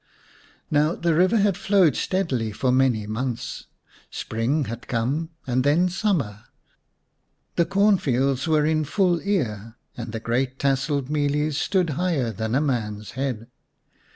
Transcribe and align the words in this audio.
Now 0.71 0.95
the 0.95 1.13
river 1.13 1.37
had 1.37 1.55
flowed 1.55 1.95
steadily 1.95 2.51
for 2.51 2.71
many 2.71 3.05
months; 3.05 3.67
spring 4.09 4.65
had 4.65 4.87
come 4.87 5.29
and 5.45 5.63
then 5.63 5.89
summer; 5.89 6.45
the 7.55 7.65
cornfields 7.67 8.47
were 8.47 8.65
in 8.65 8.83
full 8.83 9.21
ear, 9.21 9.75
and 9.95 10.11
the 10.11 10.19
great 10.19 10.57
tasselled 10.57 11.11
mealies 11.11 11.59
stood 11.59 11.91
higher 11.91 12.31
than 12.31 12.55
a 12.55 12.61
man's 12.61 13.11
head. 13.11 13.45